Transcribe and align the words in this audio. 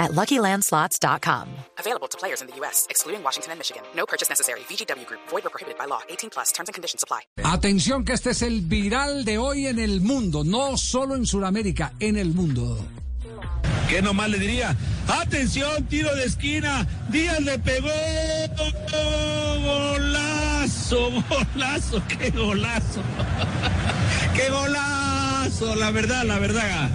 at 0.00 0.12
LuckyLandSlots.com. 0.12 1.48
Available 1.78 2.08
to 2.08 2.18
players 2.18 2.40
in 2.40 2.48
the 2.48 2.56
U.S., 2.56 2.86
excluding 2.90 3.22
Washington 3.22 3.52
and 3.52 3.58
Michigan. 3.60 3.82
No 3.94 4.06
purchase 4.06 4.28
necessary. 4.28 4.60
VGW 4.60 5.06
Group. 5.06 5.20
Void 5.28 5.46
or 5.46 5.50
prohibited 5.50 5.78
by 5.78 5.84
law. 5.84 6.00
18 6.08 6.30
plus. 6.30 6.50
Terms 6.52 6.68
and 6.68 6.74
conditions 6.74 7.04
apply. 7.04 7.20
Atención 7.44 8.04
que 8.04 8.14
este 8.14 8.30
es 8.30 8.42
el 8.42 8.62
viral 8.62 9.24
de 9.24 9.38
hoy 9.38 9.66
en 9.66 9.78
el 9.78 10.00
mundo, 10.00 10.42
no 10.42 10.76
solo 10.76 11.14
en 11.14 11.26
Sudamérica, 11.26 11.92
en 12.00 12.16
el 12.16 12.34
mundo. 12.34 12.78
¿Qué 13.90 14.00
nomás 14.00 14.30
le 14.30 14.38
diría? 14.38 14.76
Atención, 15.08 15.84
tiro 15.86 16.14
de 16.14 16.24
esquina. 16.24 16.86
Díaz 17.08 17.40
le 17.40 17.58
pegó. 17.58 17.88
Golazo, 19.64 21.10
golazo, 21.28 22.00
qué 22.06 22.30
golazo. 22.30 23.02
qué 24.36 24.48
golazo, 24.48 25.74
la 25.74 25.90
verdad, 25.90 26.24
la 26.24 26.38
verdad. 26.38 26.88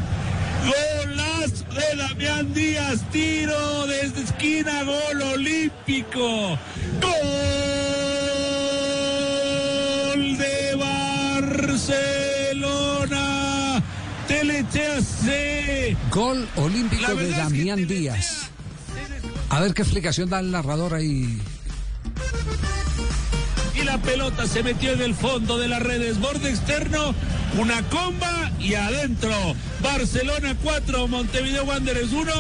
Golazo 1.45 1.65
de 1.73 1.95
Damián 1.95 2.53
Díaz, 2.53 3.01
tiro 3.11 3.85
desde 3.87 4.23
esquina, 4.23 4.83
gol 4.83 5.21
olímpico. 5.21 6.57
Gol 7.01 7.37
de 10.37 10.75
Barcelona. 11.67 12.13
Telechea 14.27 15.01
C. 15.01 15.95
Gol 16.11 16.47
olímpico 16.55 17.07
de 17.07 17.13
verdad 17.13 17.29
es 17.29 17.35
que 17.35 17.41
Damián 17.41 17.87
Díaz. 17.87 18.49
A 19.49 19.59
ver 19.59 19.73
qué 19.73 19.81
explicación 19.83 20.29
da 20.29 20.39
el 20.39 20.51
narrador 20.51 20.93
ahí. 20.95 21.41
y 23.75 23.83
la 23.83 23.97
pelota 23.99 24.47
se 24.47 24.63
metió 24.63 24.93
en 24.93 25.01
el 25.01 25.13
fondo 25.13 25.57
de 25.59 25.67
las 25.67 25.83
redes, 25.83 26.19
borde 26.19 26.49
externo, 26.49 27.13
una 27.57 27.83
comba 27.89 28.51
y 28.59 28.73
adentro. 28.73 29.31
Barcelona 29.85 30.57
4, 30.63 31.07
Montevideo 31.07 31.63
Wanderers 31.63 32.11
1. 32.11 32.31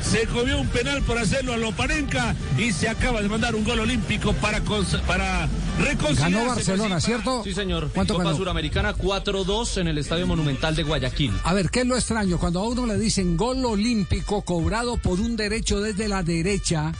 Se 0.00 0.26
comió 0.28 0.58
un 0.58 0.66
penal 0.68 1.02
por 1.02 1.18
hacerlo 1.18 1.52
a 1.52 1.56
Loparenca 1.58 2.34
y 2.56 2.72
se 2.72 2.88
acaba 2.88 3.20
de 3.20 3.28
mandar 3.28 3.54
un 3.54 3.64
gol 3.64 3.80
olímpico 3.80 4.32
para, 4.34 4.62
para 5.06 5.48
reconciliarse. 5.78 6.36
Ganó 6.36 6.46
Barcelona. 6.46 7.00
¿cierto? 7.00 7.44
Sí, 7.44 7.52
señor. 7.52 7.90
¿Cuánto 7.92 8.14
Copa 8.14 8.24
ganó? 8.24 8.36
Suramericana 8.36 8.94
4-2 8.94 9.80
en 9.80 9.88
el 9.88 9.98
Estadio 9.98 10.26
Monumental 10.26 10.74
de 10.74 10.84
Guayaquil. 10.84 11.32
A 11.44 11.52
ver, 11.52 11.70
¿qué 11.70 11.80
es 11.80 11.86
lo 11.86 11.96
extraño? 11.96 12.38
Cuando 12.38 12.60
a 12.60 12.68
uno 12.68 12.86
le 12.86 12.98
dicen 12.98 13.36
gol 13.36 13.64
olímpico 13.64 14.42
cobrado 14.42 14.96
por 14.96 15.20
un 15.20 15.36
derecho 15.36 15.80
desde 15.80 16.08
la 16.08 16.22
derecha, 16.22 16.92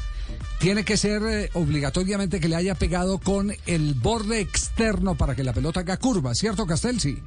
tiene 0.58 0.84
que 0.84 0.96
ser 0.96 1.22
eh, 1.22 1.50
obligatoriamente 1.54 2.38
que 2.38 2.48
le 2.48 2.56
haya 2.56 2.74
pegado 2.74 3.18
con 3.18 3.54
el 3.66 3.94
borde 3.94 4.40
externo 4.40 5.14
para 5.14 5.34
que 5.34 5.44
la 5.44 5.52
pelota 5.52 5.80
haga 5.80 5.96
curva, 5.96 6.34
¿cierto, 6.34 6.66
Castel? 6.66 7.00
Sí. 7.00 7.18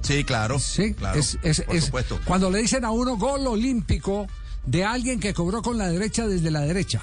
Sí, 0.00 0.24
claro. 0.24 0.58
Sí, 0.58 0.94
claro. 0.94 1.18
es, 1.18 1.38
es- 1.42 1.60
por 1.62 1.76
es- 1.76 1.84
supuesto. 1.84 2.20
Cuando 2.24 2.50
le 2.50 2.58
dicen 2.60 2.84
a 2.84 2.90
uno 2.90 3.16
gol 3.16 3.46
olímpico 3.46 4.26
de 4.66 4.84
alguien 4.84 5.20
que 5.20 5.34
cobró 5.34 5.60
con 5.62 5.76
la 5.78 5.88
derecha 5.88 6.26
desde 6.26 6.50
la 6.50 6.60
derecha. 6.60 7.00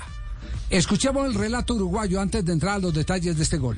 Escuchemos 0.70 1.26
el 1.26 1.34
relato 1.34 1.74
uruguayo 1.76 2.22
antes 2.22 2.46
de 2.46 2.54
entrar 2.54 2.76
a 2.76 2.80
los 2.80 2.94
detalles 2.94 3.36
de 3.38 3.44
este 3.44 3.58
gol. 3.58 3.78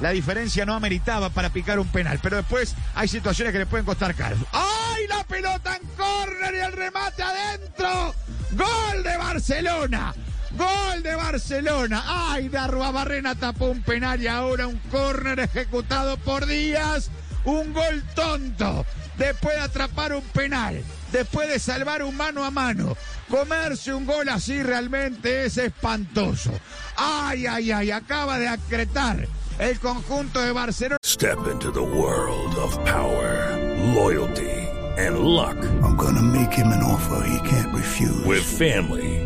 La 0.00 0.10
diferencia 0.10 0.66
no 0.66 0.74
ameritaba 0.74 1.30
para 1.30 1.50
picar 1.50 1.78
un 1.78 1.88
penal, 1.88 2.18
pero 2.22 2.36
después 2.36 2.74
hay 2.94 3.08
situaciones 3.08 3.52
que 3.52 3.60
le 3.60 3.66
pueden 3.66 3.86
costar 3.86 4.14
caro. 4.14 4.36
¡Ay, 4.52 5.06
la 5.08 5.24
pelota 5.24 5.76
en 5.76 5.88
córner 5.96 6.54
y 6.54 6.58
el 6.58 6.72
remate 6.72 7.22
adentro! 7.22 8.14
¡Gol 8.52 9.02
de 9.02 9.16
Barcelona! 9.16 10.14
¡Gol 10.58 11.02
de 11.02 11.14
Barcelona! 11.14 12.02
¡Ay, 12.06 12.48
Barrena 12.48 13.34
tapó 13.34 13.66
un 13.66 13.82
penal 13.82 14.20
y 14.22 14.26
ahora 14.26 14.66
un 14.66 14.78
córner 14.90 15.40
ejecutado 15.40 16.18
por 16.18 16.46
Díaz! 16.46 17.10
¡Un 17.46 17.72
gol 17.72 18.02
tonto! 18.14 18.84
Después 19.16 19.54
de 19.54 19.62
atrapar 19.62 20.12
un 20.12 20.22
penal, 20.22 20.82
después 21.12 21.48
de 21.48 21.58
salvar 21.58 22.02
un 22.02 22.16
mano 22.16 22.44
a 22.44 22.50
mano, 22.50 22.96
comerse 23.30 23.94
un 23.94 24.04
gol 24.04 24.28
así 24.28 24.62
realmente 24.62 25.46
es 25.46 25.56
espantoso. 25.56 26.50
¡Ay, 26.96 27.46
ay, 27.46 27.70
ay! 27.72 27.90
Acaba 27.92 28.38
de 28.38 28.48
acretar 28.48 29.26
el 29.58 29.78
conjunto 29.78 30.42
de 30.42 30.52
Barcelona. 30.52 30.98
Step 31.04 31.38
into 31.50 31.70
the 31.70 31.80
world 31.80 32.54
of 32.56 32.76
power, 32.84 33.56
loyalty, 33.94 34.50
and 34.98 35.20
luck. 35.20 35.56
I'm 35.82 35.96
gonna 35.96 36.22
make 36.22 36.52
him 36.52 36.66
an 36.66 36.82
offer 36.82 37.26
he 37.26 37.48
can't 37.48 37.74
refuse. 37.74 38.24
With 38.26 38.42
family, 38.42 39.25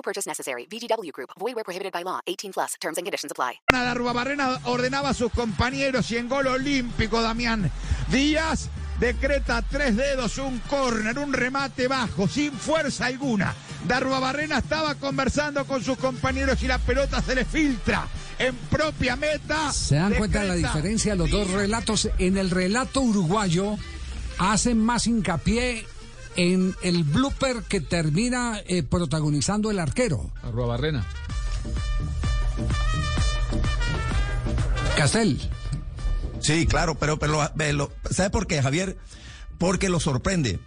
No 0.00 0.02
purchase 0.02 0.26
necessary. 0.26 0.66
VGW 0.66 1.12
Group. 1.12 1.30
Void 1.38 1.56
where 1.56 1.64
prohibited 1.64 1.92
by 1.92 2.02
law. 2.02 2.20
18 2.26 2.52
plus. 2.54 2.74
Terms 2.80 2.96
and 2.96 3.04
conditions 3.04 3.32
apply. 3.32 3.60
Barrena 3.70 4.58
ordenaba 4.64 5.10
a 5.10 5.14
sus 5.14 5.30
compañeros 5.30 6.10
y 6.10 6.16
en 6.16 6.26
gol 6.26 6.46
olímpico 6.46 7.20
Damián 7.20 7.70
Díaz 8.10 8.70
decreta 8.98 9.62
tres 9.62 9.96
dedos, 9.96 10.38
un 10.38 10.58
córner, 10.60 11.18
un 11.18 11.34
remate 11.34 11.86
bajo, 11.86 12.26
sin 12.26 12.52
fuerza 12.52 13.06
alguna. 13.06 13.54
Barrena 13.86 14.58
estaba 14.58 14.94
conversando 14.94 15.66
con 15.66 15.84
sus 15.84 15.98
compañeros 15.98 16.62
y 16.62 16.66
la 16.66 16.78
pelota 16.78 17.20
se 17.20 17.34
le 17.34 17.44
filtra 17.44 18.08
en 18.38 18.56
propia 18.70 19.16
meta. 19.16 19.70
¿Se 19.70 19.96
dan 19.96 20.14
cuenta 20.14 20.40
de 20.40 20.48
la 20.48 20.54
diferencia 20.54 21.12
de 21.12 21.18
los 21.18 21.30
dos 21.30 21.50
relatos? 21.50 22.08
En 22.18 22.38
el 22.38 22.48
relato 22.48 23.02
uruguayo 23.02 23.76
hacen 24.38 24.82
más 24.82 25.06
hincapié 25.06 25.86
en 26.40 26.74
el 26.82 27.04
blooper 27.04 27.62
que 27.68 27.80
termina 27.80 28.60
eh, 28.66 28.82
protagonizando 28.82 29.70
el 29.70 29.78
arquero. 29.78 30.30
Arroba 30.42 30.68
Barrena. 30.68 31.06
Castel. 34.96 35.40
Sí, 36.40 36.66
claro, 36.66 36.94
pero, 36.94 37.18
pero 37.18 37.48
lo- 37.72 37.92
¿sabe 38.10 38.30
por 38.30 38.46
qué, 38.46 38.62
Javier? 38.62 38.96
Porque 39.58 39.88
lo 39.88 40.00
sorprende. 40.00 40.58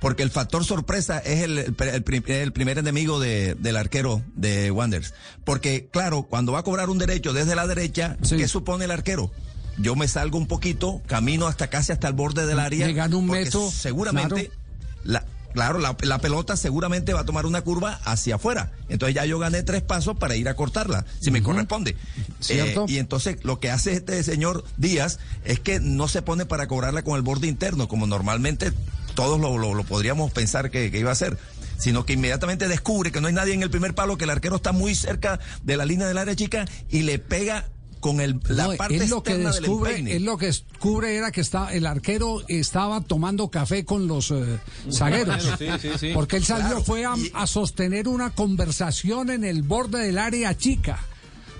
Porque 0.00 0.22
el 0.22 0.30
factor 0.30 0.64
sorpresa 0.64 1.18
es 1.18 1.42
el, 1.42 1.58
el, 1.58 1.76
el 1.80 2.02
prim- 2.02 2.22
el 2.26 2.52
primer 2.52 2.78
enemigo 2.78 3.20
de- 3.20 3.54
del 3.56 3.76
arquero 3.76 4.22
de 4.34 4.70
Wanderers. 4.70 5.12
Porque, 5.44 5.88
claro, 5.92 6.22
cuando 6.22 6.52
va 6.52 6.60
a 6.60 6.62
cobrar 6.62 6.88
un 6.90 6.98
derecho 6.98 7.32
desde 7.32 7.54
la 7.54 7.66
derecha, 7.66 8.16
Sí. 8.22 8.36
¿qué 8.36 8.48
supone 8.48 8.84
el 8.86 8.90
arquero? 8.90 9.30
Yo 9.76 9.96
me 9.96 10.06
salgo 10.08 10.38
un 10.38 10.46
poquito, 10.46 11.02
camino 11.06 11.46
hasta 11.48 11.68
casi 11.68 11.92
hasta 11.92 12.06
el 12.08 12.14
borde 12.14 12.46
del 12.46 12.60
área. 12.60 12.86
Le 12.86 12.92
gano 12.92 13.18
un 13.18 13.26
metro, 13.26 13.68
Seguramente, 13.70 14.52
la, 15.04 15.24
claro, 15.52 15.78
la, 15.78 15.96
la 16.02 16.18
pelota 16.18 16.56
seguramente 16.56 17.12
va 17.12 17.20
a 17.20 17.24
tomar 17.24 17.46
una 17.46 17.62
curva 17.62 18.00
hacia 18.04 18.34
afuera. 18.36 18.72
Entonces 18.88 19.14
ya 19.14 19.24
yo 19.24 19.38
gané 19.38 19.62
tres 19.62 19.82
pasos 19.82 20.16
para 20.16 20.34
ir 20.36 20.48
a 20.48 20.54
cortarla, 20.56 21.04
si 21.20 21.30
me 21.30 21.42
corresponde. 21.42 21.96
¿Cierto? 22.40 22.84
Eh, 22.88 22.92
y 22.92 22.98
entonces 22.98 23.44
lo 23.44 23.60
que 23.60 23.70
hace 23.70 23.92
este 23.92 24.22
señor 24.24 24.64
Díaz 24.76 25.18
es 25.44 25.60
que 25.60 25.78
no 25.80 26.08
se 26.08 26.22
pone 26.22 26.44
para 26.46 26.66
cobrarla 26.66 27.02
con 27.02 27.16
el 27.16 27.22
borde 27.22 27.46
interno, 27.46 27.86
como 27.88 28.06
normalmente 28.06 28.72
todos 29.14 29.40
lo, 29.40 29.56
lo- 29.58 29.74
lo 29.74 29.84
podríamos 29.84 30.32
pensar 30.32 30.70
que, 30.70 30.90
que 30.90 30.98
iba 30.98 31.10
a 31.10 31.12
hacer, 31.12 31.38
sino 31.78 32.04
que 32.04 32.14
inmediatamente 32.14 32.66
descubre 32.66 33.12
que 33.12 33.20
no 33.20 33.28
hay 33.28 33.34
nadie 33.34 33.54
en 33.54 33.62
el 33.62 33.70
primer 33.70 33.94
palo, 33.94 34.16
que 34.18 34.24
el 34.24 34.30
arquero 34.30 34.56
está 34.56 34.72
muy 34.72 34.94
cerca 34.96 35.38
de 35.62 35.76
la 35.76 35.84
línea 35.84 36.08
del 36.08 36.18
área 36.18 36.34
chica 36.34 36.66
y 36.90 37.02
le 37.02 37.18
pega 37.20 37.64
con 38.04 38.20
el, 38.20 38.38
la 38.50 38.66
No, 38.66 38.76
parte 38.76 38.96
él 38.98 39.08
lo 39.08 39.22
que 39.22 39.32
del 39.38 39.44
descubre, 39.44 39.92
empeine. 39.92 40.16
él 40.16 40.24
lo 40.26 40.36
que 40.36 40.44
descubre 40.44 41.16
era 41.16 41.32
que 41.32 41.40
está, 41.40 41.72
el 41.72 41.86
arquero 41.86 42.42
estaba 42.48 43.00
tomando 43.00 43.48
café 43.48 43.86
con 43.86 44.06
los 44.06 44.30
eh, 44.30 44.58
zagueros. 44.92 45.42
Sí, 45.58 45.66
sí, 45.80 45.88
sí. 45.98 46.10
Porque 46.12 46.36
él 46.36 46.44
salió, 46.44 46.66
Claro, 46.66 46.84
fue 46.84 47.06
a, 47.06 47.14
a 47.32 47.46
sostener 47.46 48.06
una 48.06 48.28
conversación 48.28 49.30
en 49.30 49.42
el 49.42 49.62
borde 49.62 50.00
del 50.04 50.18
área 50.18 50.54
chica. 50.54 50.98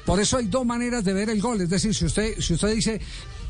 Por 0.05 0.20
eso 0.20 0.37
hay 0.37 0.49
dos 0.49 0.67
maneras 0.67 1.02
de 1.02 1.14
ver 1.14 1.31
el 1.31 1.41
gol. 1.41 1.62
Es 1.62 1.70
decir, 1.70 1.94
si 1.94 2.05
usted, 2.05 2.38
si 2.38 2.52
usted 2.52 2.75
dice, 2.75 3.00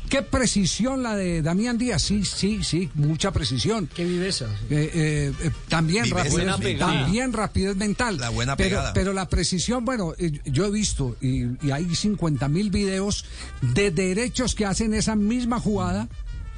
qué 0.09 0.21
precisión 0.21 1.03
la 1.03 1.15
de 1.15 1.41
Damián 1.41 1.77
Díaz, 1.77 2.01
sí, 2.01 2.23
sí, 2.25 2.63
sí, 2.63 2.89
mucha 2.93 3.31
precisión. 3.31 3.89
Qué 3.93 4.05
viveza. 4.05 4.45
Eh, 4.69 4.91
eh, 4.93 5.33
eh, 5.41 5.51
también 5.67 6.05
Viveza 6.05 6.43
rapidez, 6.43 6.79
también 6.79 7.33
rapidez 7.33 7.75
mental. 7.75 8.17
La 8.17 8.29
buena 8.29 8.55
pero, 8.55 8.69
pegada. 8.69 8.93
pero 8.93 9.13
la 9.13 9.27
precisión, 9.27 9.85
bueno, 9.85 10.13
eh, 10.17 10.39
yo 10.45 10.65
he 10.65 10.71
visto 10.71 11.15
y, 11.21 11.45
y 11.65 11.71
hay 11.71 11.93
50 11.93 12.47
mil 12.49 12.71
videos 12.71 13.25
de 13.61 13.91
derechos 13.91 14.55
que 14.55 14.65
hacen 14.65 14.93
esa 14.93 15.15
misma 15.15 15.59
jugada 15.59 16.07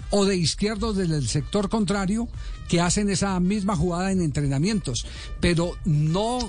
o 0.09 0.25
de 0.25 0.37
izquierdos 0.37 0.95
desde 0.95 1.17
el 1.17 1.27
sector 1.27 1.69
contrario 1.69 2.27
que 2.69 2.81
hacen 2.81 3.09
esa 3.09 3.39
misma 3.39 3.75
jugada 3.75 4.11
en 4.11 4.21
entrenamientos. 4.21 5.05
Pero 5.39 5.77
no 5.85 6.39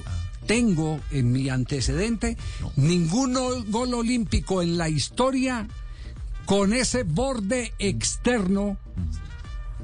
tengo 0.46 1.00
en 1.10 1.30
mi 1.30 1.48
antecedente 1.48 2.36
ningún 2.76 3.34
gol 3.70 3.94
olímpico 3.94 4.62
en 4.62 4.78
la 4.78 4.88
historia 4.88 5.68
con 6.48 6.72
ese 6.72 7.02
borde 7.02 7.74
externo 7.78 8.78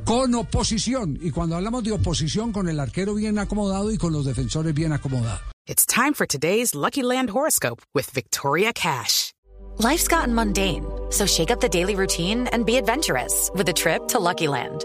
con 0.05 0.35
oposición. 0.35 1.19
Y 1.21 1.31
cuando 1.31 1.57
hablamos 1.57 1.85
de 1.85 1.93
oposición, 1.93 2.53
con 2.53 2.69
el 2.71 2.81
arquero 2.81 3.15
bien 3.15 3.39
acomodado 3.39 3.93
y 3.93 3.99
con 3.99 4.15
los 4.15 4.25
defensores 4.25 4.73
bien 4.73 4.93
acomodados. 4.93 5.43
It's 5.67 5.85
time 5.85 6.15
for 6.15 6.27
today's 6.27 6.75
Lucky 6.75 7.03
Land 7.03 7.31
horoscope 7.31 7.83
with 7.95 8.11
Victoria 8.15 8.73
Cash. 8.73 9.33
Life's 9.79 10.09
gotten 10.09 10.35
mundane, 10.35 10.85
so 11.11 11.27
shake 11.27 11.51
up 11.51 11.61
the 11.61 11.69
daily 11.69 11.97
routine 11.97 12.49
and 12.53 12.65
be 12.65 12.77
adventurous 12.77 13.51
with 13.55 13.69
a 13.69 13.73
trip 13.73 14.09
to 14.09 14.19
Lucky 14.19 14.47
Land. 14.47 14.85